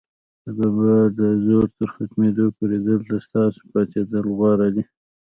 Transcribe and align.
د 0.43 0.45
بمبار 0.57 1.05
د 1.19 1.21
زور 1.45 1.65
تر 1.77 1.87
ختمېدو 1.95 2.45
پورې، 2.57 2.77
دلته 2.87 3.15
ستاسو 3.25 3.61
پاتېدل 3.71 4.25
غوره 4.37 4.67
دي. 4.75 4.83